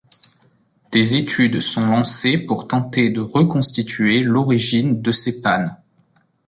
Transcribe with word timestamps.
Des 0.91 1.15
études 1.15 1.59
sont 1.59 1.85
lancées 1.85 2.39
pour 2.39 2.67
tenter 2.67 3.11
de 3.11 3.19
reconstituer 3.21 4.23
l'origine 4.23 4.99
de 4.99 5.11
ces 5.11 5.43
pannes. 5.43 5.77